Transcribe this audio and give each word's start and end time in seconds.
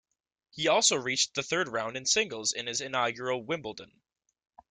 He 0.49 0.67
also 0.67 0.95
reached 0.95 1.35
the 1.35 1.43
third 1.43 1.67
round 1.67 1.95
in 1.95 2.07
singles 2.07 2.53
in 2.53 2.65
his 2.65 2.81
inaugural 2.81 3.43
Wimbledon. 3.45 4.01